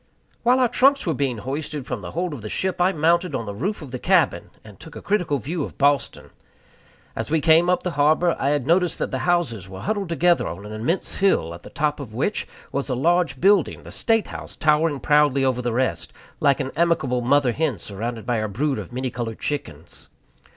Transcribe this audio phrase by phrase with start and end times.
[0.41, 3.45] While our trunks were being hoisted from the hold of the ship, I mounted on
[3.45, 6.31] the roof of the cabin, and took a critical view of Boston.
[7.15, 10.47] As we came up the harbor, I had noticed that the houses were huddled together
[10.47, 14.25] on an immense bill, at the top of which was a large building, the State
[14.25, 18.79] House, towering proudly above the rest, like an amiable mother hen surrounded by her brood
[18.79, 20.07] of many colored chickens.